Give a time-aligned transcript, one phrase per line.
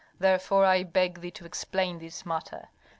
[0.17, 2.69] Therefore I beg thee to explain this matter.